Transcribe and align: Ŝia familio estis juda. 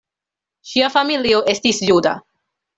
Ŝia 0.69 0.89
familio 0.95 1.43
estis 1.55 1.85
juda. 1.93 2.19